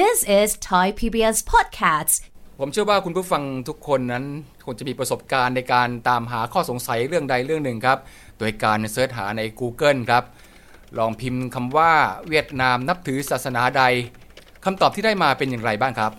[0.00, 2.14] This is Thai PBS Podcasts
[2.60, 4.24] ผมเชื่อว่าคุณผู้ฟังทุกคนนั้น
[4.64, 7.98] คงจะมีประสบการณ์ในการตามหาข้อสงสัยเรื่องใดเรื่องหนึ่งครับ
[8.38, 10.24] โดยการเสิร์ชหาใน Google ครับ
[10.98, 11.92] ลองพิมพ์คำว่า
[12.28, 13.82] เวียดนามนับถือศาสนาใด
[14.64, 16.12] คำตอบที่ได้มาเป็นอย่างไรบ้างครับ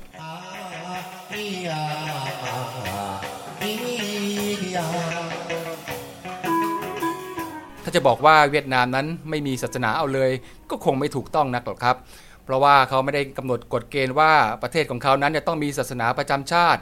[7.84, 10.32] ถ้าจะบอกว่าเวียดนามนั้นไม่มีศาสนาเอาเลย
[10.70, 11.98] ก็คงไม่ถูกต้องนักหรอกครับ
[12.46, 14.34] เพราะว่าเขาไม่ได้กำหนดกฎเกณฑ์ว่า
[14.64, 16.82] ประเทศของเขานั้นจะต้องมีศาสนาประจำชาติ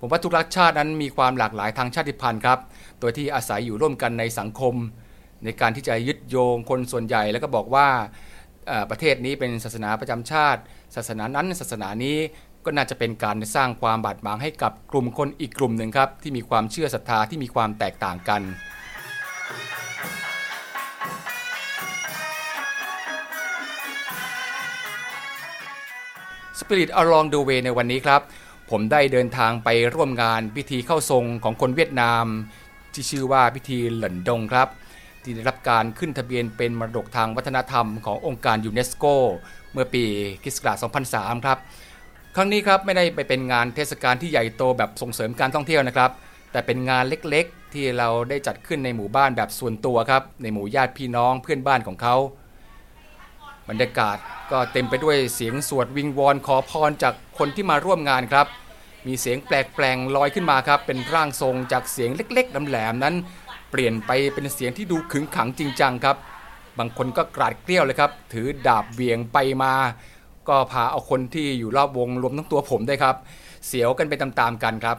[0.00, 2.58] ผมว่าทุกรัฐชาตินั้นมีความหลากหลายทางชาติพันธุ์ครับ
[3.00, 4.74] โดยที่อาศัยอยู่ร่วมกันในสังคม
[5.44, 7.88] ในการที่จะยึดโยงคนส่วนใหญ่ แล้วก็บอกว่า
[8.90, 10.60] ประเทศนี้เป็นศาสนาประจำชาติ
[10.96, 12.18] ศาสนานั้นศาสนานี้
[12.64, 18.42] ก็น่าจะเป็นการสร้างความบาดหมางให้กับกลุ่มคนอีกกลุ่มหนึ่งครับที่มีความเชื่อศรัทธาที่มีความแตกต่างกัน
[26.62, 28.22] Spirit Along the Way ในวันนี้ครับ
[28.70, 32.24] ผมได้เดินทางไปร่วมงานพิธีเข้าทรงของคนเวียดนาม
[32.94, 34.68] ที่ชื่อว่าพิธีหลันดงครับ
[35.22, 39.04] ที่ได้รับการขึ้นทะเบียนเป็นมรดกทางวัฒนธรรมขององค์การยูเนสโก
[39.72, 40.04] เมื่อปี
[40.44, 40.58] คศ
[41.02, 41.58] 2003 ครับ
[42.36, 46.10] ครั้งนี้ครับไม่ได้ไปเป็นงานเทศกาลที่ใหญ่โตแบบส่งเสริมการท่องเที่ยวนะครับ
[46.52, 52.16] แต่เป็นงานเล็กๆ ที่เราได้จัดขึ้นในหมู่บ้านแบบส่วนตัวครับในหมู่ญาติพี่น้องเพื่อนบ้านของเขา
[53.68, 54.16] บรรยากาศ
[54.50, 58.46] ก็เต็มไปด้วยเสียงสวดวิงวอนขอพรจากคนที่มาร่วมงานครับ
[59.06, 63.14] มีเสียงแปลงๆลอยขึ้นมาครับ เป็นร่างทรงจากเสียงเล็กๆแหลมๆนั้น
[63.70, 66.16] เปลี่ยนไปเป็นเสียงที่ดูขึงขังจริงจังครับ
[66.78, 69.74] บางคนก็กราดเกลี้ยวเลยครับ ถือดาบเวียงไปมา
[70.48, 73.16] ก็พาเอาคนที่อยู่รอบวงรวมทั้งตัวผมได้ครับ
[73.66, 74.96] เสียวกันไปตามๆกันครับ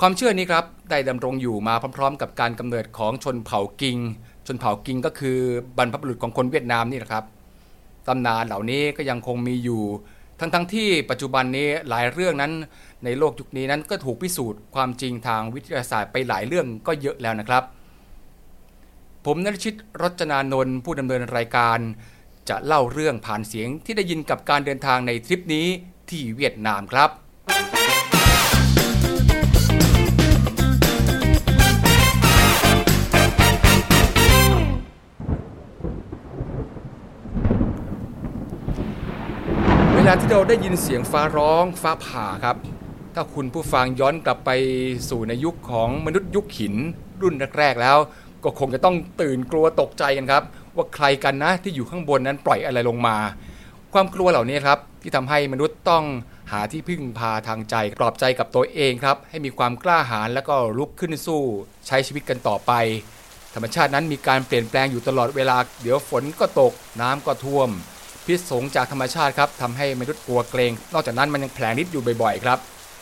[0.00, 3.98] ความเชื่อนี้ครับได้ดำรงอยู่มาพร้อม ๆ กับการกำเนิดของชนเผ่ากิง
[4.46, 5.38] ชนเผ่ากิงก็คือ
[5.78, 7.24] บรรพบุรุษของคนเวียดนามนี่แหละครับ
[8.08, 9.82] ตำนานเหล่านี้ก็ยังคงมีอยู่
[10.40, 12.52] ทั้งๆทที่ปัจจุบันนี้หลายเรื่องนั้น
[13.04, 17.62] ในโลกยุคนี้นั้นก็ถูกพิสูจน์ความจริงทางวิทยาศาสตร์ไปหลายเรื่องก็เยอะแล้วนะครับ
[19.24, 21.78] ผมนรชิตรจนานนท์ผู้ดำเนินรายการ
[22.48, 25.66] จะเล่าเรื่องผ่านเสียงที่ได้ยินกับการเดินทางในทริปนี้
[26.08, 27.10] ที่เวียดนามครับ
[40.20, 42.56] ที่เราได้ยินเสียงฟ้าร้องฟ้าผ่าครับ
[43.14, 44.50] ถ้าคุณผู้ฟังย้อนกลับไป
[45.10, 46.74] สู่ในยุคของมนุษย์ยุคหิน
[47.22, 47.98] รุ่นแรกๆแล้ว
[48.44, 50.42] ก็คงจะต้องตื่นกลัวตกใจกันครับ
[50.76, 53.16] ว่าใครกันนะที่อยู่ข้างบนนั้นปล่อยอะไรลงมา
[53.92, 56.04] ความกลัวเหล่านี้ครับที่ทำให้มนุษย์ต้อง
[56.52, 61.42] หาที่พึ่งพาทางใจปลอบใจกับตัวเองครับ ให้มีความกล้าหาญแล้วก็ลุกขึ้นสู้
[61.86, 62.72] ใช้ชีวิตกันต่อไป
[63.54, 67.70] ธรรมชาตินั้นมีการเปลี่ยนแปลงอยู่ตลอดเวลา เดี๋ยวฝนก็ตก น้ำก็ท่วม
[68.26, 72.58] พิษสงจากธรรมชาติครับทำให้มนุษย์กลัวเกรง นอกจากนั้นมันยังแผลงฤทธิ์อยู่บ่อยๆครับ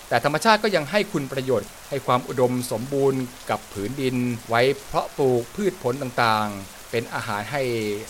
[0.08, 4.16] แต่ธรรมชาติก็ยังให้คุณประโยชน์ ให้ความอุดมสมบูรณ์กับผืนดิน
[4.48, 7.62] ไว้เพาะปลูกพืชผลต่างๆ เป็นอาหารให้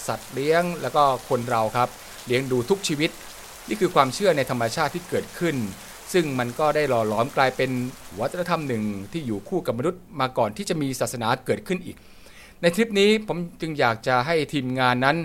[0.07, 1.89] สัตว์เลี้ยงแล้วก็คนเราครับ
[2.27, 3.11] เลี้ยงดูทุกชีวิต
[3.69, 5.57] นี่คือความเชื่อในธรรมชาติที่เกิดขึ้น
[6.13, 7.71] ซึ่งมันก็ได้หล่อหลอมกลายเป็น
[8.21, 11.97] วัฒนธรรมหนึ่งที่อยู่คู่กับมนุษย์มาก่อนที่จะมีศาสนาเกิดขึ้นอีก
[12.65, 15.17] ในทริปนี้ผมจึงอยากจะให้ทีมงานนั้น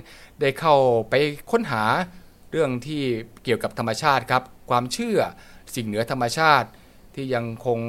[0.42, 0.76] ได้เข้า
[1.10, 1.14] ไป
[1.52, 1.84] ค้นหา
[2.52, 3.04] เรื่องที่
[3.44, 5.20] เกี่ยวกับธรรมชาติครับ ความเชื่อ
[5.76, 6.68] สิ่งเหนือธรรมชาติ
[7.16, 7.80] ที่ยังคง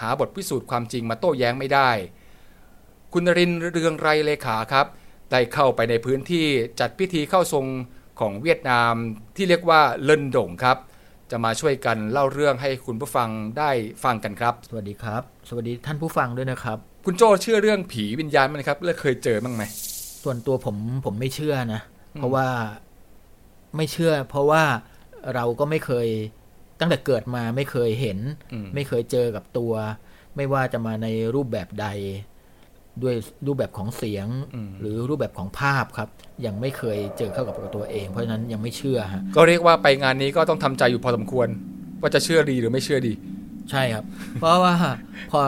[0.00, 1.90] หาบทพิสูจน์ความจริงมาโต้แย้งไม่ได้
[3.12, 4.86] คุณนรินเรืองไรเลขาครับ
[5.30, 6.46] ได้เข้าไปในพื้นที่
[6.80, 7.66] จัดพิธีเข้าทรง
[8.20, 8.94] ของเวียดนาม
[9.36, 10.78] ที่เรียกว่าเลินดงครับ
[11.30, 13.28] จะมาช่วยกันเล่าเรื่องให้คุณผู้ฟัง
[13.58, 13.70] ได้
[14.04, 19.62] ฟังกันครับ สวัสดีครับ สวัสดีท่านผู้ฟังด้วยนะครับ คุณโจเชื่อเรื่องผีวิญญาณไหมครับแล้วเคยเจอบ้างไหม
[20.22, 21.80] ส่วนตัวผมผมไม่เชื่อนะ
[22.14, 22.46] เพราะว่า
[23.76, 24.62] ไม่เชื่อ เพราะว่า
[25.34, 26.08] เราก็ไม่เคย
[26.80, 28.18] ตั้งแต่เกิดมาไม่เคยเห็น
[28.52, 29.72] อืมไม่เคยเจอกับตัว
[30.36, 31.86] ไม่ว่าจะมาในรูปแบบใด
[33.02, 33.14] ด้วย
[33.46, 34.26] รูปแบบของเสียง
[34.80, 36.08] หรือรูปแบบของภาพครับ
[36.46, 41.48] ยังไม่เคยเจอเข้ากับตัวเอง เพราะฉะนั้นยังไม่เชื่อฮะก็เรียกว่าไปงานนี้ก็ต้องทำใจอยู่พอสมควร
[42.00, 43.12] ว่าจะเชื่อดีหรือไม่เชื่อดี
[43.70, 44.04] ใช่ครับ
[44.40, 44.74] เพราะว่า
[45.30, 45.40] พอ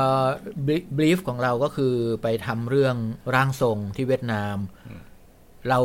[0.97, 2.97] บลีฟของเราก็คือไปทำเรื่อง
[3.35, 4.57] ร่างทรงที่เวียดนาม
[5.69, 5.81] เรา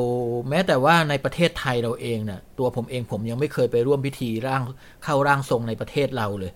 [0.49, 4.61] แม้แต่ว่าในประเทศไทยเราเองเนี่ยตัวผมเองผมยังไม่เคยไปร่วมพิธีร่าง
[5.03, 6.51] เข้าร่างทรงในประเทศเราเลย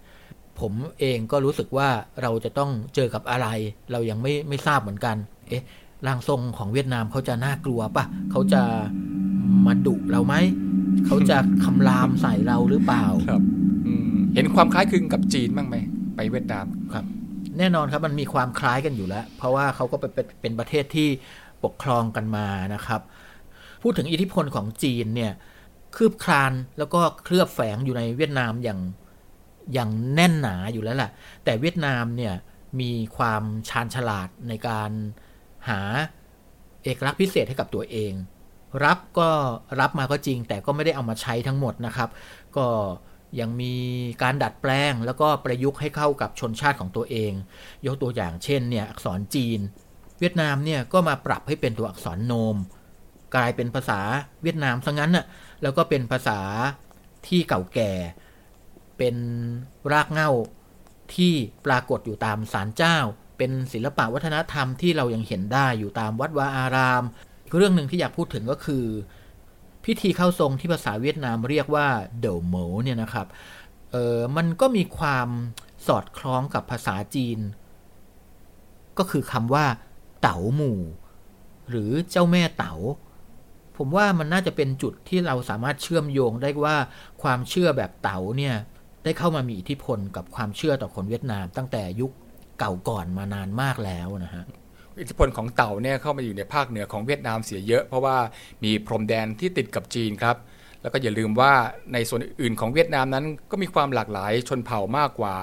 [0.59, 1.89] ผมเองก็รู้สึกว่า
[2.21, 3.47] เราจะต้องเจอกับอะไร
[3.91, 5.15] เรายังไม่ไม่ทราบเหมือนกัน
[5.49, 5.63] เอ๊ะ
[6.07, 8.61] ร่างทรงของเวียดนามเขาจะน่ากลัวปะเขาจะ
[9.65, 10.35] มาดุเราไหม
[11.05, 13.41] เขาจะคำรามใส่เราหรือเปล่าครับ
[14.35, 15.75] เห็นความคล้ายคลึงกับจีนบ้างไหม
[16.15, 17.05] ไปเวียดนามครับ
[17.57, 21.07] แน่นอนครับมันมีความคล้ายกันอยู่แล้ว เพราะว่าเขาก็เป็นเป็นเป็นประเทศที่
[21.63, 23.01] ปกครองกันมานะครับ
[23.83, 25.33] พูดถึงอิทธิพลของจีนเนี่ย
[25.95, 28.79] คืบคลานแล้วก็เคลือบแฝงอยู่ในเวียดนามอย่าง
[29.73, 31.11] อย่างแน่นหนาอยู่แล้วแหละ
[31.43, 32.33] แต่เวียดนามเนี่ย
[32.79, 34.91] มีความชาญฉลาดในการ
[35.69, 35.79] หา
[36.83, 38.13] เอกลักษณ์พิเศษให้กับตัวเอง
[38.83, 39.29] รับก็
[39.79, 42.09] รับมาก็จริงแต่ก็ไม่ได้เอามาใช้ทั้งหมดนะครับ
[42.57, 42.67] ก็
[43.39, 43.73] ยังมี
[44.23, 47.31] การดัดแปลงแล้วก็ประยุกต์ให้เข้ากับชนชาติของตัวเอง
[47.85, 49.59] ยกตัวอย่างเช่นเนี่ยอักษรจีน
[50.19, 52.55] เวียดนามเนี่ยก็มาปรับให้เป็นตัวอักษรโนม
[53.35, 54.01] กลายเป็นภาษา
[54.43, 55.25] เวียดนามซะงั้นน่ะ
[55.61, 56.39] แล้วก็เป็นภาษา
[57.27, 57.91] ที่เก่าแก่
[58.97, 59.15] เป็น
[59.91, 60.31] รากเหง้า
[61.15, 61.33] ที่
[61.65, 62.97] ปรากฏอยู่ตามศาลเจ้า
[63.37, 67.03] เป็นศิลปะวัฒนธรรมที่เรายังเห็นได้อยู่ตามวัดวาอาราม
[67.55, 68.85] เรื่องหนึ่งที่อยากพูดถึงก็คือ
[69.85, 71.87] พิธีเข้าทรงที่ภาษาเวียดนามเรียกว่า
[72.19, 73.27] เดลโมเนี่ยนะครับ
[73.91, 75.27] เออมันก็มีความ
[75.87, 77.39] สอดคล้องกับภาษาจีน
[78.97, 79.65] ก็คือคำว่า
[80.21, 80.79] เต๋าหมู่
[81.69, 82.73] หรือเจ้าแม่เต๋า
[83.77, 86.77] ผมว่ามันน่าจะเป็นจุดที่เราสามารถเชื่อมโยงได้ว่า
[87.21, 88.55] ความเชื่อแบบเต๋าเนี่ย
[89.03, 92.11] ได้เข้ามามีอิทธิพลกับความเชื่อต่อคนเวียดนามตั้งแต่ยุค
[92.59, 94.43] เก่าก่อนมานานมากแล้วนะฮะ
[94.99, 98.17] อิทธิพลของเต่าเนี่ยเข้ามาอยู่ในภาคเหนือของเวียดนามเสียเยอะ เพราะว่า
[98.63, 100.35] มีพรมแดนที่ติดกับจีนครับ
[100.81, 101.53] แล้วก็อย่าลืมว่า
[101.93, 105.35] ในส่วนอื่นของเวียดนามนั้นก็มีความหลากหลายชนเผ่ามากกว่า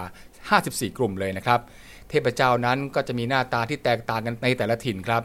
[0.44, 1.60] 54 กลุ่มเลยนะครับ
[2.08, 5.22] เทพเจ้านั้นก็จะมีหน้าตาที่แตกต่างกันในแต่ละถิ่นครับ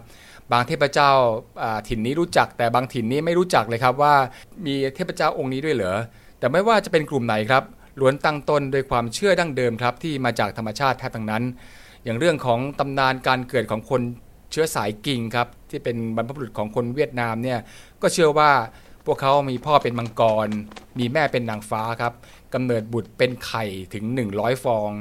[0.51, 1.11] บางเทพเจ้า
[1.89, 4.15] ถิ่นนี้รู้จัก แต่บางถิ่นนี้ไม่รู้จักเลยครับว่า
[4.65, 5.97] มีเทพเจ้าองค์นี้ด้วยเหรอ
[6.39, 7.63] แต่ไม่ว่าจะเป็นกลุ่มไหนครับ
[7.99, 11.43] ล้วนตั้งต้นโดยความเชื่อดั้งเดิมครับที่มาจากธรรมชาติแทบทั้งนั้น
[12.07, 14.01] อย่างเรื่องของตำนานการเกิดของคน
[14.51, 17.59] เชื้อสายกิงครับที่เป็นบรรพบุรุษของคนเวียดนามเนี่ย
[18.01, 18.51] ก็เชื่อว่า
[19.05, 20.47] พวกเขามีพ่อเป็นมังกร
[20.99, 22.13] มีแม่เป็นนางฟ้าครับ
[22.53, 24.03] กำเนิดบุตรเป็นไข่ถึง
[24.35, 24.91] 100 ฟอง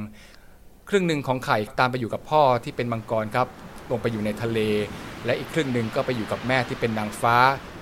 [0.89, 3.47] ครึ่งหนึ่งของไข่ตามไปอยู่กับพ่อที่เป็นมังกรครับ
[3.91, 4.59] ลงไปอยู่ในทะเล
[5.25, 7.35] และอีกครึ่งหนึ่งก็ไปอยู่กับแม่ที่เป็นนางฟ้า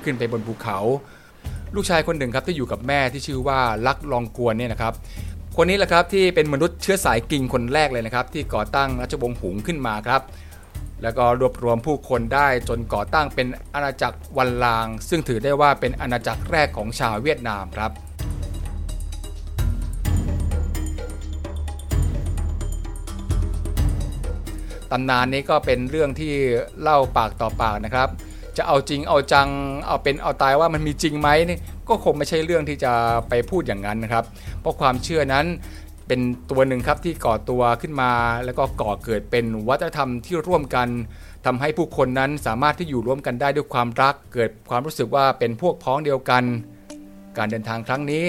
[0.03, 0.79] ขึ้นไปบนภูเขา
[1.75, 4.93] ลูกชายคนหนึ่งครับที่อยู่กับแม่ที่ชื่อว่าลักลองกวนเนี่ยนะครับ
[5.57, 10.21] คนนี้แหละครับที่เป็นมนุษย์เชื้อสายกิงคนแรกเลยนะครับ ที่ก่อตั้งราชวงศ์หุงขึ้นมาครับ
[11.03, 17.91] แล้วก็รวบรวมผู้คนได้จนก่อตั้งเป็นอาณาจักรวันลาง ซึ่งถือได้ว่าเป็นอาณาจักรแรกของชาวเวียดนามครับ
[24.91, 26.33] ตำนานนี้ก็เป็นเรื่องที่
[26.81, 28.09] เล่าปากต่อปากนะครับ
[28.57, 29.49] จะเอาจริงเอาจัง
[29.87, 31.57] เอาเป็นเอาตายว่ามันมีจริงไหมนี่
[31.89, 32.91] ก็คงไม่ใช่เรื่องที่จะ
[33.29, 34.25] ไปพูดอย่างนั้นนะครับ
[34.61, 35.45] เพราะความเชื่อนั้น
[36.07, 36.21] เป็น
[36.51, 38.11] ตัวหนึ่งครับที่ก่อตัวขึ้นมา
[38.45, 40.87] แล้วก็ก่อเกิดเป็นวัฒนธรรมที่ร่วมกัน
[41.45, 46.43] ทำให้ผู้คนนั้นสามารถที่อยู่ร่วมกันได้ด้วยความรัก เกิดความรู้สึกว่าเป็นพวกพ้องเดียวกัน
[47.37, 48.25] การเดินทางครั้งนี้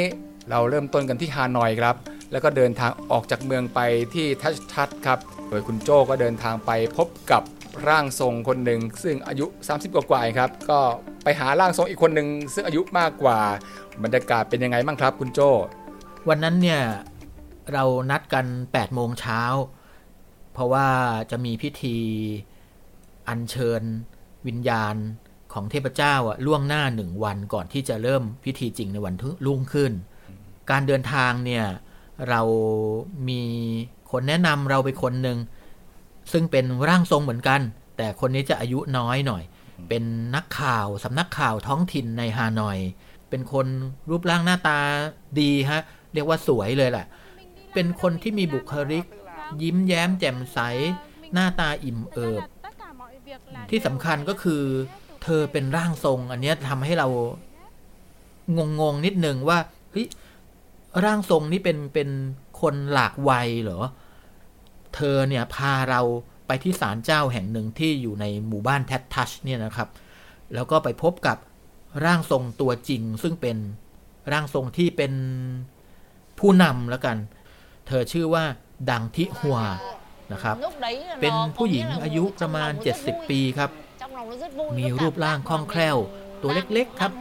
[0.50, 1.96] เราเริ่มต้นกันที่ฮานอยครับ
[2.32, 3.80] แล้วก็เดินทางออกจากเมืองไป
[4.14, 5.18] ที่ทัชทัชครับ
[5.48, 7.42] โดยคุณโจ้ก็เดินทางไปพบกับ
[7.88, 10.78] ร่างทรงคนหนึ่งซึ่งอายุ 30 กว่าๆครับ ก็
[11.24, 13.38] ไปหาร่างทรงอีกคนหนึ่งซึ่งอายุมากกว่า
[14.02, 15.40] บรรยากาศเป็นยังไงบ้างครับ คุณโจ
[16.28, 16.82] วันนั้นเนี่ย
[17.72, 19.42] เรานัดกัน8โมงเช้า
[20.52, 20.88] เพราะว่า
[21.30, 21.96] จะมีพิธี
[23.28, 23.82] อัญเชิญ
[24.46, 24.96] วิญญาณ
[25.52, 29.14] ของเทพเจ้าอะล่วงหน้าหนึ่งวันก่อนที่จะเริ่มพิธีจริงในวัน
[29.46, 29.92] รุ่งขึ้น
[30.70, 31.64] การเดินทางเนี่ย
[32.28, 32.40] เรา
[33.28, 33.42] มี
[34.10, 35.38] คนแนะนำเราไปคนหนึ่ง
[36.32, 37.60] ซึ่งเป็นร่างทรงเหมือนกัน
[37.96, 39.42] แต่คนนี้จะอายุน้อยหน่อย
[39.88, 42.78] เป็นนักข่าวสำนักข่าวท้องถิ่นในฮานอย
[43.30, 43.66] เป็นคน
[44.10, 44.78] รูปร่างหน้าตา
[45.40, 45.82] ดีฮะ
[46.14, 47.06] เรียกว่าสวยเลยแหละ
[47.74, 49.04] เป็นคนที่มีบุคลิก
[49.62, 50.58] ยิ้มแย้มแจ่มใส
[51.34, 52.42] หน้าตาอิ่มเอิบ
[53.70, 54.62] ที่สำคัญก็คือ
[55.22, 57.08] เธอเป็นร่างทรง อันนี้ทำให้เรา
[58.56, 59.58] งงงนิดนึงว่า
[59.92, 60.06] เฮ้ย
[61.04, 62.08] ร่างทรงนี่เป็นเป็น
[62.60, 63.80] คนหลากวัยเหรอ
[64.94, 66.00] เธอเนี่ยพาเรา
[66.46, 69.88] ไปที่ศาลเจ้าแห่งหนึ่งที่อยู่ในหมู่บ้านแทตทัชเนี่ยนะครับ
[70.54, 71.36] แล้วก็ไปพบกับ
[72.04, 73.56] ร่างทรงตัวจริง ซึ่งเป็น
[74.32, 75.12] ร่างทรงที่เป็น
[76.38, 77.16] ผู้นำแล้วกัน
[77.86, 78.44] เธอชื่อว่า
[78.90, 79.58] ดังทิหัว
[80.32, 80.56] นะครับ
[81.22, 83.70] เป็นผู้หญิงอายุประมาณ 70 ปีครับ
[84.78, 85.96] มีรูปร่างคล่องแคล่ว
[86.42, 87.12] ตัวเล็กๆครับ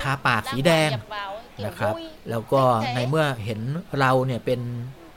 [0.00, 0.90] ทาปากสีแดง
[1.64, 1.94] นะครับ
[2.30, 2.62] แล้วก็
[2.94, 3.60] ในเมื่อเห็น
[3.98, 4.60] เราเนี่ยเป็น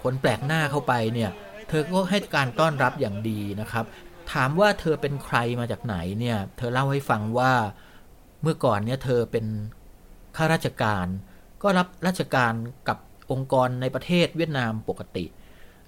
[0.03, 1.31] คนแปลกหน้าเข้าไปเนี่ย
[1.67, 3.85] เธอก็ให้การต้อนรับอย่างดีนะครับ
[4.33, 7.53] ถามว่าเธอเป็นใครมาจากไหนเนี่ย เธอเล่าให้ฟังว่า
[8.41, 9.45] เมื่อก่อนเนี่ยเธอเป็น
[10.35, 11.07] ข้าราชการ
[11.63, 12.53] ก็รับราชการ
[12.87, 12.97] กับ
[13.31, 15.25] องค์กรในประเทศเวียดนามปกติ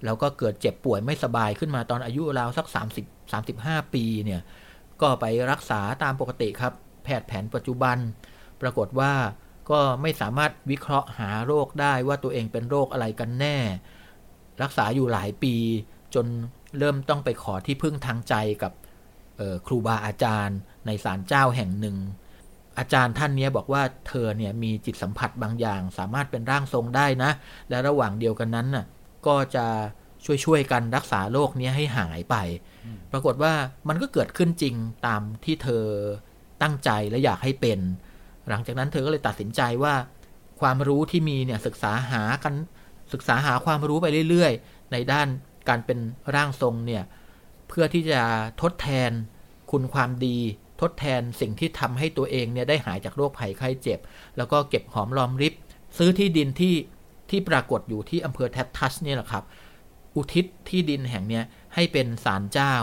[0.04, 2.66] แล้วก็เกิดเจ็บป่วยไม่สบายขึ้นมาตอนอายุราวสัก
[3.26, 4.40] 30 35 ปีเนี่ย
[5.02, 6.72] ก็ไปรักษาตามปกติครับ
[7.04, 7.98] แพทย์แผนปัจจุบัน
[8.60, 9.12] ปรากฏว่า
[9.70, 13.56] ก็ไม่สามารถวิเคราะห์หาโรคได้ว่าตัวเองเป็นโรคอะไรกันแน่
[14.62, 15.54] รักษาอยู่หลายปี
[16.14, 16.26] จน
[16.78, 18.72] เริ่มต้องไปขอที่พึ่งทางใจกับ
[19.66, 21.96] ครูบาอาจารย์ในศาลเจ้าแห่งหนึ่ง
[22.78, 27.30] อาจารย์ท่านเนี้ยบอกว่าเธอเนี่ยมีจิตสัมผัสบางอย่าง สามารถเป็นร่างทรงได้นะ
[27.68, 28.86] และระหว่างเดียวกันนั้นน่ะ
[29.26, 29.66] ก็จะ
[30.44, 32.36] ช่วยๆกันรักษาโรคนี้ให้หายไป
[33.12, 33.52] ปรากฏว่า
[33.88, 34.74] มันก็เกิดขึ้นจริง
[35.06, 35.84] ตามที่เธอ
[36.62, 37.78] ตั้งใจและอยากให้เป็น
[38.48, 39.94] หลังจากนั้นเธอก็เลยตัดสินใจว่า
[40.60, 42.54] ความรู้ที่มีเนี่ยศึกษาหากัน
[43.12, 45.28] ศึกษาหาความรู้ไปเรื่อยๆ ในด้าน
[45.68, 45.98] การเป็น
[46.34, 47.04] ร่างทรงเนี่ย
[47.68, 48.22] เพื่อที่จะ
[48.62, 49.10] ทดแทน
[49.70, 50.38] คุณความดี
[50.80, 53.98] ทดแทนสิ่งที่ทำให้ตัวเองเนี่ยได้หายจากโรคภัยไข้เจ็บ
[54.36, 55.54] แล้วก็เก็บหอมรอมริบ
[55.98, 56.74] ซื้อที่ดินที่
[57.30, 59.44] ที่ปรากฏอยู่ที่อำเภอแทบทัชเนี่ยแหละครับ
[60.16, 62.74] อุทิศที่ดินแห่งเนี้ยให้เป็นศาลเจ้า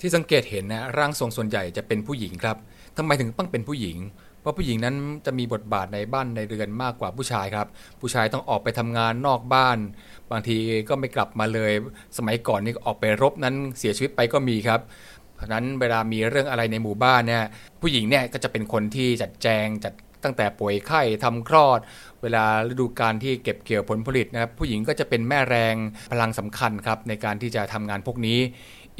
[0.00, 2.56] ที่สังเกตเห็นนะร่างทรงส่วนใหญ่จะเป็นผู้หญิงครับ
[2.96, 3.96] ทำไมถึงต้องเป็นผู้หญิง
[4.40, 4.94] เพราะผู้หญิงนั้น
[5.26, 7.66] จะมีบทบาทในบ้านในเรือนมากกว่าผู้ชายครับ
[8.00, 9.78] ผู้ชายต้องออกไปทำงานนอกบ้าน
[10.30, 11.72] บางทีก็ไม่กลับมาเลย
[12.16, 14.80] สมัยก่อนนี่ออกไปรบนั้นเสียชีวิตไปก็มีครับ
[15.34, 17.44] เพราะฉะนั้นเวลามีเรื่องอะไรในหมู่บ้านเนี่ย
[17.80, 19.94] ผู้หญิงเนี่ยก็จะเป็นคนที่จัดแจงจัด
[20.24, 21.80] ตั้งแต่ป่วยไข้ทำคลอด
[22.22, 25.74] เวลาฤดูการที่เก็บเกี่ยวผลผลิตนะครับผู้หญิงก็จะเป็นแม่แรง
[26.12, 28.38] พลังสำคัญครับในการที่จะทำงานพวกนี้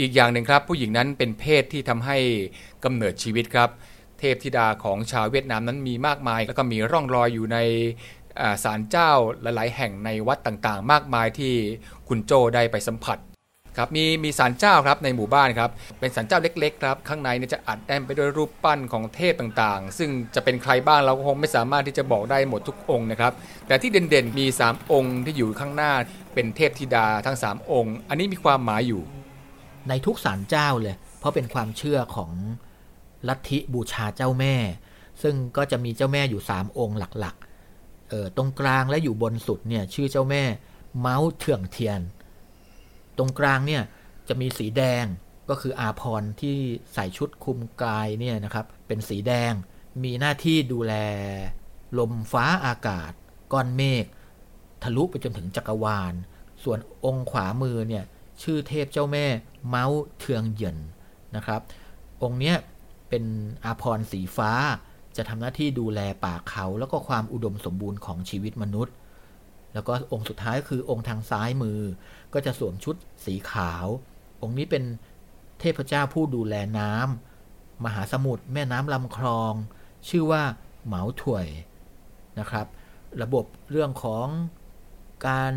[0.01, 2.17] อีกอย่างหนึ่งครับ ผู้หญิงนั้นเป็นเพศที่ทำให้
[2.85, 3.71] กำเนิดชีวิตครับ
[4.21, 7.59] เทพธิดาของชาวเวียดนามนั้นมีมากมาย แล้วก็มีร่องรอยอยู่ใน
[8.65, 9.11] ศาลเจ้า
[9.43, 11.55] หลาย ๆ แห่งในวัดต่างๆ มากมายที่
[12.09, 13.19] คุณโจได้ไปสัมผัส
[13.79, 23.33] ครับมีมีศาลเจ้าครับในหมู่บ้านครับเป็นศาลเจ้าเล็กๆครับข้างในเนี่ยจะอัดแน่นไปด้วยรูปปั้นของเทพต่างๆ ซึ่งจะเป็นใครบ้างเราก็คงไม่สามารถที่จะบอกได้หมดทุกองค์นะครับ
[23.67, 25.93] แต่ที่เด่นๆมี 3 องค์ที่อยู่ข้างหน้า
[26.35, 29.03] เป็นเทพธิดาทั้ง 3 องค์ อันนี้มีความหมายอยู่
[29.89, 32.31] ในทุกศาลเจ้าเลย เพราะเป็นความเชื่อของ
[33.29, 34.55] ลัทธิบูชาเจ้าแม่
[35.23, 40.43] ซึ่งก็จะมีเจ้าแม่อยู่ 3 องค์หลักๆเออตรงกลางและอยู่บนสุดเนี่ยชื่อเจ้าแม่
[41.01, 42.01] เมาส์เถื่องเทียน
[43.19, 43.83] ตรงกลางเนี่ย
[44.29, 45.05] จะมีสีแดง
[45.49, 46.57] ก็คืออาพรที่
[46.95, 49.53] ใส่ชุดคุมกายเนี่ยนะครับเป็นสีแดง
[50.03, 50.95] มีหน้าที่ดูแล
[51.99, 53.13] ลมฟ้าอากาศ
[53.53, 54.05] ก้อนเมฆ
[54.83, 56.15] ทะลุไปจนถึงจักรวาล
[56.65, 58.05] ส่วนองค์ขวามือเนี่ย
[58.43, 59.27] ชื่อเทพเจ้าแม่
[59.69, 60.79] เมาส์เทืองเยิน
[61.37, 61.61] นะครับ
[62.23, 62.57] องค์เนี้ย
[63.11, 63.25] เป็น
[63.65, 64.53] อาพรสีฟ้า
[65.17, 68.95] จะทำหน้าที่ดูแลป่าเขาแล้วก็ความอุดมสมบูรณ์ของชีวิตมนุษย์
[69.75, 71.81] แล้วก็องค์สุดท้ายคือองค์ทางซ้ายมือ
[72.33, 73.87] ก็จะสวมชุดสีขาว
[74.43, 74.85] องค์นี้เป็น
[75.61, 79.55] เทพเจ้าผู้ดูแลน้ำมหาสมุทรแม่น้ำลำคลอง
[80.09, 80.43] ชื่อว่า
[80.87, 81.47] เหมาถวย
[82.39, 82.67] นะครับ
[83.23, 84.27] ระบบเรื่องของ
[85.29, 85.55] การ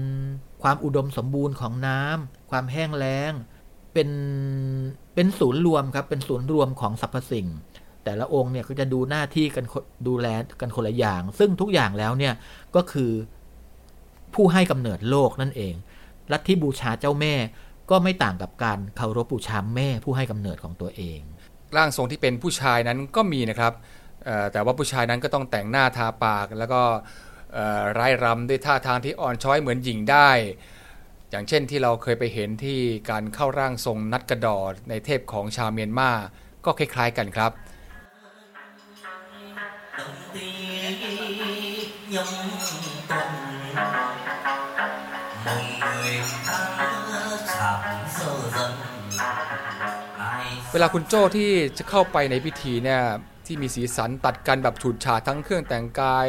[0.62, 3.31] ความอุดมสมบูรณ์ของน้ำความแห้งแล้ง
[3.94, 4.10] เป็น
[5.16, 7.48] เป็นศูนย์รวมครับ เป็นศูนย์รวมของสรรพสิ่ง
[8.04, 9.66] แต่ละองค์เนี่ยก็จะดูหน้าที่กัน
[10.08, 10.28] ดูแล
[10.62, 12.34] กันคนละอย่าง ซึ่งทุกอย่างแล้วเนี่ย
[12.76, 13.12] ก็คือ
[14.34, 15.74] ผู้ให้กำเนิดโลกนั่นเอง
[16.32, 17.34] ลัทธิบูชาเจ้าแม่
[17.92, 21.20] ก็ไม่ต่างกับการเคารพบูชาแม่ผู้ให้กำเนิดของตัวเอง
[21.76, 23.74] ร่างทรงที่เป็นผู้ชายนั้นก็มีนะครับ
[24.54, 26.82] แต่ว่าผู้ชายนั้นก็ต้องแต่งหน้าทาปากแล้วก็
[28.00, 30.30] ร้ายรำด้วยท่าทางที่อ่อนช้อยเหมือนหญิงได้
[31.34, 34.60] อย่างเช่นที่เราเคยไปเห็นที่การเข้าร่างทรงนัดกระดอ
[34.90, 36.12] ในเทพของชาวเมียนมา
[36.66, 37.52] ก็คล้ายๆกันครับ
[50.72, 53.02] เวลาคุณโจ้ที่จะเข้าไปในพิธีเนี่ย
[53.46, 56.28] ที่มีสีสันตัดกันแบบฉูดฉาดทั้งเครื่องแต่งกาย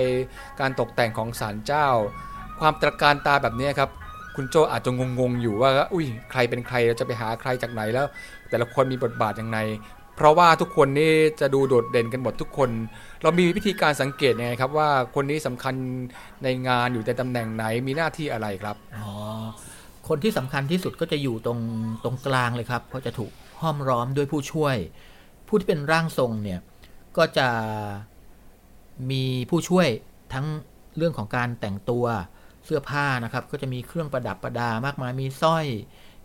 [0.60, 1.88] การตกแต่งของศาลเจ้า
[2.60, 3.90] ความตระการตาแบบนี้ครับ
[4.36, 8.06] คุณโจอาจจะงงๆอยู่ว่า อุ้ยใครเป็นใครเราจะไปหาใครจากไหนแล้ว
[8.50, 9.58] แต่ละคนมีบทบาทอย่างไร
[10.16, 12.70] เพราะว่าทุกคนนี่จะดูโดดเด่นกันหมดทุกคน
[13.22, 15.74] เรามีวิธีการสังเกตยังไงครับว่าคนนี้สำคัญ
[16.42, 19.12] ในงานอยู่ในตำแหน่งไหนมีหน้าที่อะไรครับอ๋อ
[20.08, 21.60] คนที่สำคัญที่สุดก็จะอยู่ตรง
[22.04, 24.76] ตรงกลางเลยครับเพราะจะถูกห้อมล้อมด้วยผู้ช่วย
[25.48, 26.60] ผู้ที่เป็นร่างทรงเนี่ย
[27.16, 27.48] ก็จะ
[29.10, 29.88] มีผู้ช่วย
[30.32, 30.46] ทั้ง
[30.96, 32.04] เรื่องของการแต่งตัว
[32.64, 35.66] เสื้อผ้านะครับ ก็จะมีเครื่องประดับประดามากมาย มีสร้อย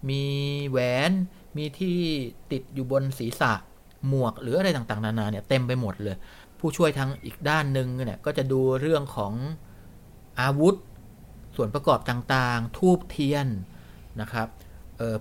[0.10, 0.24] มี
[0.70, 0.80] แหว
[1.10, 1.12] น
[1.58, 1.98] มีที่
[2.52, 3.54] ติดอยู่บนศีรษะ
[4.08, 6.18] หมวกหรืออะไรต่างๆ นานาเนี่ยเต็มไปหมดเลย
[6.60, 9.34] ผู้ช่วยทางอีกด้านหนึ่งเนี่ยก็จะดูเรื่องของ
[10.42, 10.76] อาวุธ
[11.56, 13.48] ส่วนประกอบต่างๆ ทูบเทียน
[14.22, 14.48] นะครับ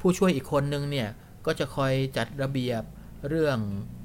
[0.00, 1.08] ผู้ช่วยอีกคนนึงเนี่ย
[1.46, 2.82] ก็จะคอยจัดระเบียบ
[3.28, 3.58] เรื่อง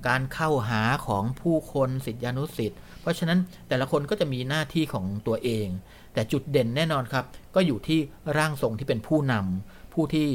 [0.08, 3.39] การเข้าหาของผู้คนสิทธิานุสิทธิ์เพราะฉะนั้น
[3.70, 5.67] แต่ละคนก็จะมีหน้าที่ของตัวเอง
[6.13, 8.00] แต่จุดเด่นแน่นอนครับ ก็อยู่ที่
[8.38, 10.27] ร่างทรงที่เป็นผู้นำผู้ที่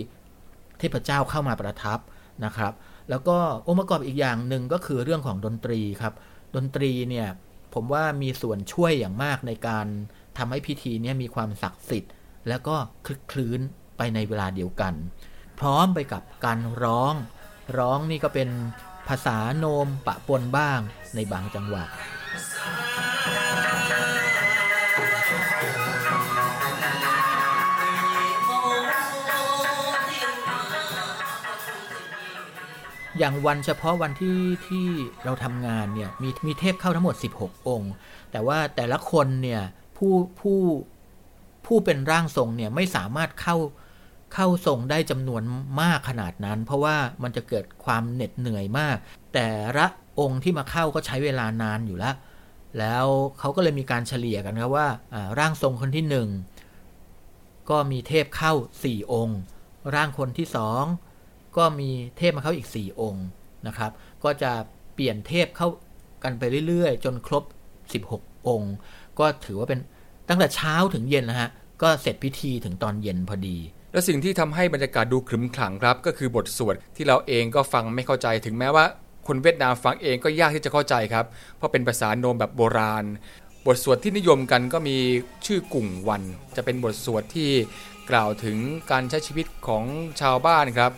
[0.79, 1.99] เทพเจ้าเข้ามาประทับ
[2.45, 2.73] นะครับ
[3.11, 6.15] แล้วก็องค์ประกอบอีกอย่างหนึ่งก็คือเรื่องของดนตรีครับ
[6.57, 7.29] ดนตรีเนี่ย
[7.75, 9.87] ผมว่ามีส่วนช่วยอย่างมากในการ
[10.39, 12.13] ทำให้พิธีนี้มีความศักดิ์สิทธิ์
[12.49, 13.61] แล้วก็คลึกคลื้น
[13.97, 14.95] ไปในเวลาเดียวกัน
[15.61, 17.15] พร้อมไปกับการร้อง
[17.79, 18.49] ร้องนี่ก็เป็น
[19.09, 20.81] ภาษาโนมปะปนบ้าง
[21.15, 21.85] ในบางจังหวะ
[33.19, 34.87] อย่างวันเฉพาะวันที่ที่
[35.25, 37.93] เราทำงานเนี่ยมีมีเทพเข้าทั้งหมด 16 องค์
[38.33, 39.63] แต่ว่าแต่ละคนเนี่ย
[39.97, 40.59] ผู้ผู้
[41.67, 43.57] ผู้เป็นร่างทรงเนี่ยไม่สามารถเข้า
[44.35, 45.43] เข้าทรงได้จำนวน
[45.81, 48.97] มากขนาดนั้น เพราะว่ามันจะเกิดความเหน็ดเหนื่อยมาก
[49.35, 49.87] แต่ละ
[50.21, 52.15] องค์ที่มาเข้าก็ใช้เวลานานอยู่แล้ว
[52.79, 53.07] แล้ว
[53.39, 56.29] เขาก็เลยมีการเฉลี่ยกันครับว่าอ่าร่างทรงคนที่หนึ่ง
[57.71, 58.53] ก็มีเทพเข้า
[58.85, 59.39] 4 องค์
[59.95, 60.85] ร่างคนที่สอง
[61.57, 63.27] ก็มีเทพมาเข้าอีก 4 องค์
[63.67, 63.91] นะครับ
[64.25, 64.53] ก็จะ
[64.95, 65.69] เปลี่ยนเทพเข้า
[66.25, 67.45] กันไปเรื่อยๆ จนครบ
[68.05, 68.75] 16 องค์
[69.19, 69.81] ก็ถือว่าเป็น
[70.29, 71.51] ตั้งแต่เช้าถึงเย็นนะฮะ
[71.83, 73.57] ก็เสร็จพิธีถึงตอนเย็นพอดี
[73.93, 78.85] และสิ่งที่ทำให้บรรยากาศดูขรึมขลังครับ ก็คือบทสวดที่เราเองก็ฟังไม่เข้าใจถึงแม้ว่า
[79.27, 81.27] คนเวียดนามฟังเองก็ยากที่จะเข้าใจครับ
[81.57, 83.05] เพราะเป็นภาษาโนมแบบโบราณ
[83.67, 84.97] บทสวดที่นิยมกันก็มี
[85.47, 86.23] ชื่อกุ่งวัน
[86.57, 87.51] จะเป็นบทสวดที่
[88.11, 88.57] กล่าวถึง
[88.91, 89.85] การใช้ชีวิตของ
[90.21, 90.93] ชาวบ้านครับ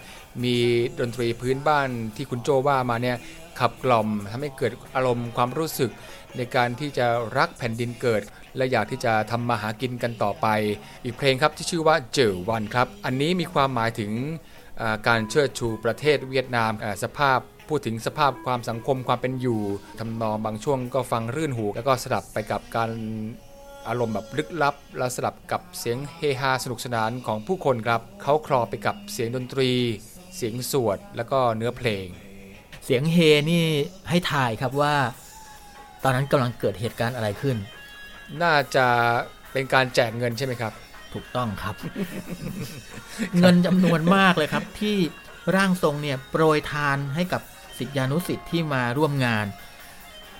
[0.44, 0.56] มี
[1.00, 3.16] ดนตรีพื้นบ้านที่คุณโจว่ามาเนี่ย
[3.60, 5.90] ขับกล่อมทำให้เกิดอารมณ์ความรู้สึก
[6.36, 7.06] ในการที่จะ
[7.38, 8.22] รักแผ่นดินเกิด
[8.56, 10.46] และอยากที่จะทำมาหากินกันต่อไป
[11.04, 14.12] อีกเพลงครับที่ชื่อว่าเจอวันครับ อันนี้มีความหมายถึง
[15.08, 16.72] การเชิดชูประเทศเวียดนาม
[17.02, 19.60] สภาพพูดถึงสภาพความสังคมความเป็นอยู่
[19.98, 22.90] ทำนองบางช่วงก็ฟังรื่นหู แล้วก็สลับไปกับการ
[23.88, 29.70] อารมณ์แบบลึกลับ แล้วสลับกับเสียงเฮฮาสนุกสนานของผู้คนครับเขาคลอไปกับเสียงดนตรี
[30.36, 32.06] เสียงสวดแล้วก็เนื้อเพลง
[32.84, 33.16] เสียงเฮ
[33.50, 33.64] นี่
[34.08, 34.96] ให้ทายครับว่า
[36.02, 37.56] ตอนนั้นกำลังเกิดเหตุการณ์อะไรขึ้น
[38.42, 38.86] น่าจะ
[39.52, 40.72] เป็นการแจกเงินใช่ไหมครับ
[41.12, 41.74] ถูกต้องครับ
[43.38, 44.96] เงินจำนวนมากเลยครับ ที่
[45.56, 47.42] ร่างทรงเนี่ยโปรยทานให้กับ
[47.78, 49.46] สิทธิานุสิทธิ์ที่มาร่วมงาน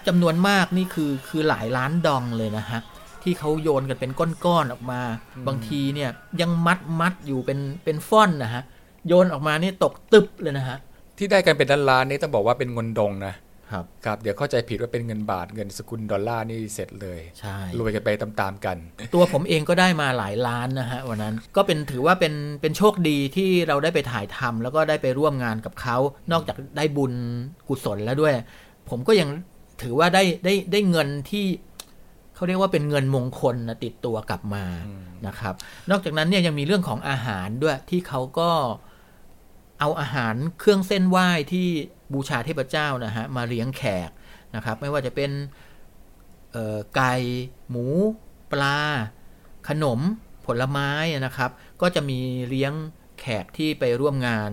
[0.07, 2.81] จำนวนมากนี่คือคือหลายล้านดองเลยนะฮะ
[3.23, 4.11] ที่เขาโยนกันเป็น
[4.45, 5.01] ก้อนๆออกมา
[5.47, 8.63] บางทีเนี่ยยังมัดมัดอยู่เป็นเป็นฟ่อนนะฮะ
[9.09, 10.79] โยนออกมานี่ตกตึบเลยนะฮะ
[11.19, 13.35] ที่ได้กันเป็นล้านๆนี่ต้องบอกว่าเป็นเงินดงนะ
[13.73, 18.77] ครับครับ เดี๋ยวเข้าใจผิดว่าเป็นเงินบาทเงินสกุลดอลลาร์นี่เสร็จเลยใช่รวยกันไปตามๆกัน
[19.15, 25.97] ตัวผมเองก็ได้มาหลายล้านนะฮะวันนั้นก็เป็นถือว่าเป็นเป็นโชคดีที่เราได้ไปถ่ายทำแล้วก็ได้ไปร่วมงานกับเขา
[26.33, 27.13] นอกจากได้บุญ
[27.69, 28.35] กุศลแล้วด้วย
[28.89, 29.29] ผมก็ยัง
[29.83, 31.45] ถือว่าได้ได้ได้เงินที่
[32.35, 34.65] เขาเรียกว่าเป็นเงินมงคลนะติดตัวกลับมา
[35.27, 35.55] นะครับ
[35.91, 38.51] นอกจากนั้นเนี่ยยังมีเรื่องของอาหารด้วยที่เขาก็
[39.81, 41.67] เอาอาหารเครื่องเส้นไหว้ที่
[42.13, 44.11] บูชาเทพเจ้านะฮะมาเลี้ยงแขก
[44.55, 45.31] นะครับ ไม่ว่าจะเป็น
[46.97, 47.15] ไก่
[47.71, 47.87] หมู
[48.53, 48.79] ปลา
[49.69, 50.01] ขนม
[50.47, 50.91] ผลไม้
[51.27, 52.73] นะครับ ก็จะมีเลี้ยง
[53.21, 54.51] แขกที่ไปร่วมงาน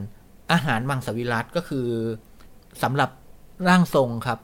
[0.52, 1.88] อาหารมังสวิรัตก็คือ
[2.84, 3.10] สำหรับ
[3.68, 4.40] ร่างทรงครับ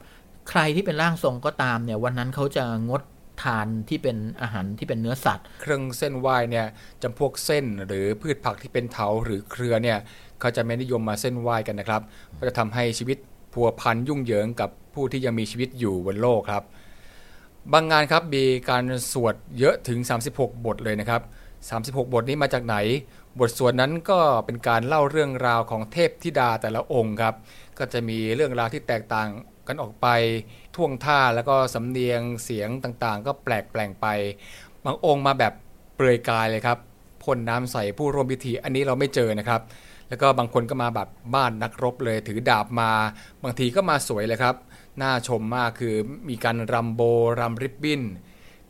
[0.50, 3.02] ใครที่เป็นร่างทรงก็ตามเนี่ยวันนั้นเขาจะงด
[3.42, 6.66] ทานที่เป็นอาหารที่เป็นเนื้อสัตว์ เครื่องเส้นไหว้เนี่ย
[7.02, 9.98] จำพวกเส้นหรือพืชผักที่เป็นเถาหรือเครือเนี่ย
[10.40, 12.02] เขาจะไม่นิยมมาเส้นไหว้กันนะครับ
[12.38, 13.18] ก็จะทำให้ชีวิต
[13.52, 16.64] พัวพันยุ่งเหยิงกับผู้ที่ยังมีชีวิตอยู่บนโลกครับ
[17.72, 19.98] บางงานครับมีการสวดเยอะถึง
[20.32, 21.22] 36 บทเลยนะครับ
[21.70, 22.76] 36 บทนี้มาจากไหน
[23.38, 27.34] บทสวดนั้นก็เป็นการเล่าเรื่องราวของเทพธิดาแต่ละองค์ครับ
[27.78, 29.28] ก็จะมีเรื่องราวที่แตกต่าง
[29.68, 30.06] กันออกไป
[30.74, 34.06] ท่วงท่าแล้วก็สำเนียงเสียงต่างๆ ก็แปลกแปลงไป
[34.84, 35.52] บางองค์มาแบบ
[35.96, 36.78] เปลือยกายเลยครับ
[37.22, 39.60] พ่นน้ำใส่ผู้ร่วมพิธีอันนี้เราไม่เจอนะครับ
[40.08, 42.90] แล้วก็บางคนก็มาแบบบ้านนักรบเลย ถือดาบมา
[43.42, 44.56] บางทีก็มาสวยเลยครับ
[45.02, 45.94] น่าชมมากคือ
[46.28, 47.02] มีการรำโบ
[47.40, 48.02] รำริบบิ้น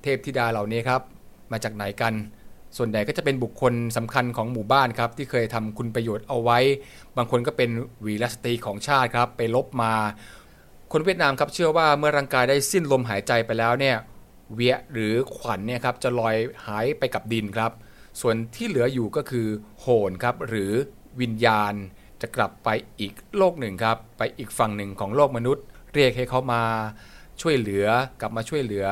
[0.03, 1.03] เทพธิดาเหล่านี้ครับ
[1.53, 2.15] มาจากไหนกัน
[2.77, 6.59] ส่วนใหญ่ก็จะเป็นบุคคลสำคัญของหมู่บ้านครับ ที่เคยทำคุณประโยชน์เอาไว้
[7.17, 7.71] บางคนก็เป็น
[8.05, 9.93] วีรสตรีของชาติครับ ไปลบมา
[10.97, 13.97] คนเวียดนามครับเชื่อว่าเมื่อร่างกายได้สิ้นลมหายใจไปแล้วเนี่ย
[14.55, 17.73] เวียหรือขวัญเนี่ยครับจะลอยหายไปกับดินครับ
[18.21, 19.47] ส่วนที่เหลืออยู่ก็คือ
[19.81, 20.73] โหนครับหรือ
[21.21, 21.75] วิญญาณ
[22.21, 22.69] จะกลับไป
[23.01, 26.63] อีกโลกหนึ่งครับ ไปอีกฝั่งหนึ่งของโลกมนุษย์ เรียกให้เขามา
[27.41, 27.87] ช่วยเหลือ
[28.21, 28.87] กลับมาช่วยเหลือ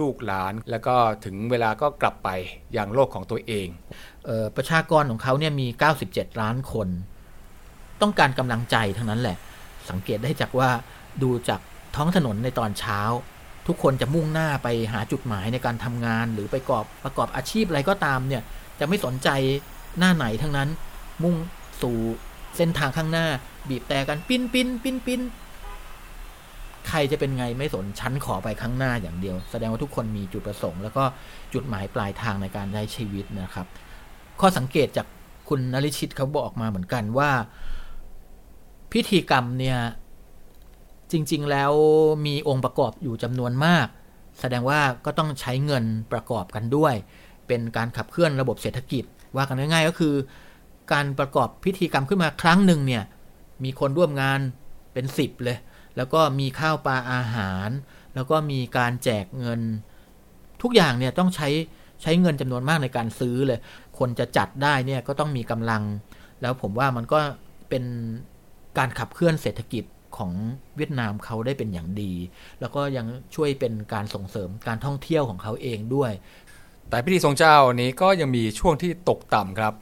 [0.00, 2.28] ลูกหลาน แล้วก็ถึงเวลาก็กลับไป
[2.72, 3.66] อย่างโลกของตัวเอง
[4.26, 5.66] เออประชากรของเขาเนี่ยมี
[6.04, 6.88] 97 ล้านคน
[8.02, 9.36] ต้องการกำลังใจทั้งนั้นแหละ
[9.90, 10.70] สังเกตได้จากว่า
[11.22, 11.60] ดูจาก
[11.96, 13.00] ท้องถนนในตอนเช้า
[13.66, 18.42] ทุกคนจะมุ่งหน้าไปหาจุดหมายในการทำงาน หรือไปกอบประกอบอาชีพอะไรก็ตามเนี่ย
[18.80, 19.28] จะไม่สนใจ
[19.98, 20.68] หน้าไหนทั้งนั้น
[21.22, 21.34] มุ่ง
[21.82, 21.98] สู่
[22.56, 23.26] เส้นทางข้างหน้า
[23.68, 25.20] บีบแต่กันปิ้นปิ้นปิ้นปิ้น
[26.88, 31.04] ใครจะเป็นไงไม่สนชั้นขอไปข้างหน้าอย่างเดียว แสดงว่าทุกคนมีจุดประสงค์ แล้วก็
[31.54, 33.66] จุดหมายปลายทางในการใช้ชีวิตนะครับ
[34.40, 35.06] ข้อสังเกตจาก
[35.48, 37.30] คุณนริชิตเขาบอกมาเหมือนกันว่า
[38.92, 39.78] พิธีกรรมเนี่ย
[41.12, 41.72] จริง ๆ แล้ว
[42.26, 43.86] มีองค์ประกอบอยู่จำนวนมาก
[44.40, 46.94] แสดงว่าก็ต้องใช้เงินประกอบกันด้วย
[47.46, 49.04] เป็นการขับเคลื่อนระบบเศรษฐกิจ
[49.36, 50.14] ว่ากันง่ายๆก็คือ
[50.92, 53.04] การประกอบพิธีกรรมขึ้นมาครั้งหนึ่งเนี่ย
[53.64, 54.40] มีคนร่วมงาน
[54.92, 55.58] เป็นสิบเลย
[55.96, 57.68] แล้วก็มีข้าวปลาอาหาร
[58.14, 59.60] แล้วก็มีการแจกเงิน
[60.62, 61.48] ทุกอย่างเนี่ยต้องใช้
[62.02, 63.60] ใช้เงินจำนวนมากในการซื้อเลย
[63.98, 65.82] คนจะจัดได้เนี่ยก็ต้องมีกำลัง
[66.40, 67.18] แล้วผมว่ามันก็
[67.68, 67.84] เป็น
[68.78, 69.84] การขับเคลื่อนเศรษฐกิจ
[70.16, 70.32] ของ
[70.76, 72.12] เวียดนามเขาได้เป็นอย่างดี
[72.60, 76.12] แล้วก็ยังช่วยเป็นการส่งเสริมการท่องเที่ยวของเขาเองด้วย
[76.90, 79.74] แต่พิธีทรงเจ้านี้ก็ยังมีช่วงที่ตกต่ำครับ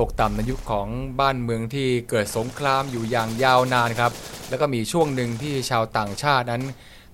[0.00, 0.88] ตกต่ำในยุคของ
[1.20, 4.12] บ้านเมืองที่เกิดสงครามอยู่อย่างยาวนานครับ
[4.48, 6.62] แล้วก็มีช่วงหนึ่งที่ชาวต่างชาตินั้น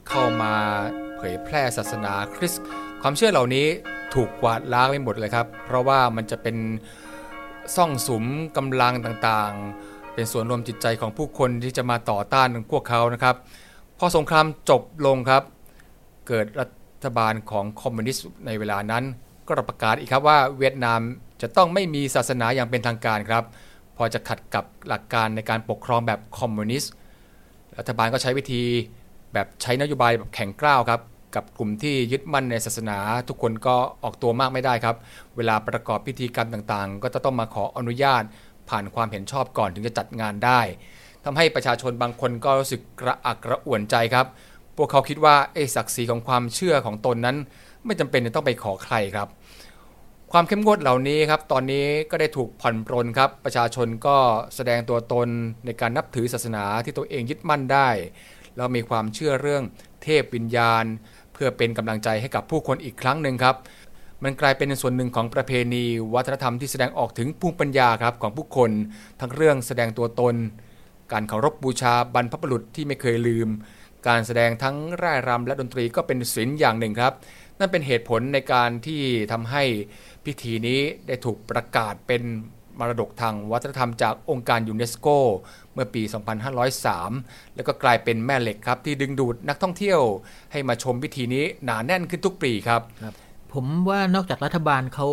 [0.09, 0.55] เข้ามา
[1.16, 2.62] เผยแพร่ศาสนาคริสต์
[3.03, 3.66] ความเชื่อเหล่านี้
[4.14, 6.57] ถูกกวาดล้างไปหมดเลยครับ เพราะว่ามันจะเป็น
[7.77, 8.25] ซ่องสุม
[8.57, 13.37] กำลังต่างๆ เป็นส่วนรวมจิตใจของผู้คนที่จะมาต่อต้านพวกเขานะครับ
[13.98, 15.42] พอสงครามจบลงครับ
[16.28, 16.66] เกิดรั
[17.04, 19.04] ฐบาลของคอมมิวนิสต์ในเวลานั้น
[19.46, 21.00] ก็ประกาศอีกครับว่าเวียดนาม
[21.42, 23.44] จะต้องไม่มีศาสนาอย่างเป็นทางการครับ
[23.96, 26.92] พอจะขัดกับหลักการในการปกครองแบบคอมมิวนิสต์
[27.78, 28.62] รัฐบาลก็ใช้วิธี
[29.33, 31.00] แบบใช้นโยบายแบบแข็งกร้าวครับ
[31.35, 34.96] กับกลุ่มที่ยึดมั่นในศาสนา ทุกคนก็ออกตัวมากไม่ได้ครับ
[35.37, 38.22] เวลาประกอบพิธีกรรมต่างๆ ก็จะต้องมาขออนุญาต
[38.70, 40.61] ผ่านความเห็นชอบก่อนถึงจะจัดงานได้
[41.24, 44.26] ทำให้ประชาชนบางคนก็รู้สึกกระอักกระอ่วนใจครับ
[44.76, 47.37] พวกเขาคิดว่าเอศักดิ์ศรีของความเชื่อของตนนั้น
[47.85, 49.28] ไม่จำเป็นจะต้องไปขอใครครับ
[50.33, 54.16] ความเข้มงวดเหล่านี้ครับ ตอนนี้ก็ได้ถูกผ่อนปรนครับ ประชาชนก็
[54.54, 55.28] แสดงตัวตน
[55.64, 57.88] ในการนับถือศาสนาที่ตัวเองยึดมั่นได้
[58.57, 59.62] แล้วมีความเชื่อเรื่อง
[60.02, 60.85] เทพวิญญาณ
[61.33, 63.57] เพื่อเป็นกำลังใจให้กับผู้คนอีกครั้งหนึ่งครับ
[64.24, 68.70] มันกลายเป็นส่วนหนึ่งของประเพณี วัฒนธรรมที่แสดงออกถึงภูมิปัญญาครับของผู้คน
[69.20, 70.35] ทั้งเรื่องแสดงตัวตน
[71.12, 73.48] การเคารพบูชาบรรพบุรุษที่ไม่เคยลืม
[74.09, 77.12] การแสดงทั้งร่ายรำและดนตรีก็เป็นศิลป์อย่างหนึ่งครับ
[77.59, 79.02] นั่นเป็นเหตุผลในการที่
[79.33, 79.62] ทำให้
[80.24, 82.22] พิธีนี้ได้ถูกประกาศเป็น
[82.78, 85.09] มรดกทางวัฒนธรรมจากองค์การยูเนสโก
[85.72, 86.02] เมื่อปี
[86.78, 90.00] 2503 แล้วก็กลายเป็นแม่เหล็กครับที่ดึงดูดนักท่องเที่ยว
[90.52, 92.83] ให้มาชมพิธีนี้หนาแน่นขึ้นทุกปีครับ
[93.53, 95.09] ผมว่านอกจากรัฐบาลเขา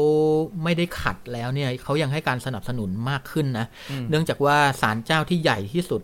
[0.63, 3.65] ไม่ได้ขัดแล้วเนี่ยเขายังให้การสนับสนุนมากขึ้นนะ
[4.09, 6.01] เนื่องจากว่าศาลเจ้าที่ใหญ่ที่สุด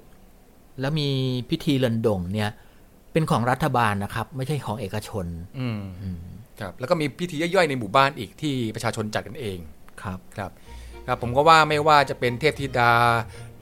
[0.80, 1.10] แล้วมี
[1.50, 2.50] พิธีเลินดงเนี่ย
[3.14, 5.26] เป็นของรัฐบาลนะครับ ไม่ใช่ของเอกชน
[5.60, 5.82] อืม
[6.60, 9.58] ครับแล้วก็มีพิธีย่อยๆในหมู่บ้านอีกที่ประชาชนจัดกันเอง
[10.04, 10.52] ครับครับ
[11.08, 12.94] ครับผมก็ว่าไม่ว่าจะเป็นเทพธิดา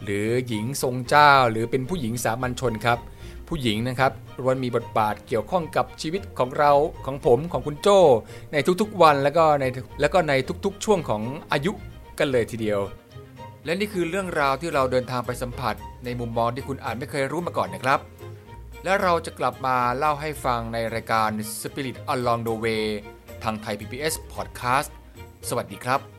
[0.04, 3.00] หรือหญิงทรงเจ้า หรือเป็นผู้หญิงสามัญชนครับ
[3.50, 6.72] ผู้หญิงนะครับล้วนมีบทบาทเกี่ยวข้องกับชีวิตของเรา
[7.06, 8.00] ของผมของคุณโจ้
[8.54, 9.66] ในทุกๆวันแล้วก็ใน
[10.02, 10.34] แล้วก็ใน
[10.66, 11.72] ทุกๆช่วงของอายุ
[12.20, 12.80] กันเลยทีเดียว
[13.66, 18.00] และนี่คือเรื่องราวที่เราเดินทางไปสัมผัส ในมุมมองที่คุณอาจไม่เคยรู้มาก่อนนะครับ
[18.84, 21.30] และเราจะกลับมาเล่าให้ฟังในรายการ
[21.62, 22.86] Spirit Along the Way
[23.44, 24.90] ทางไทย PBS Podcast
[25.50, 26.19] สวัสดีครับ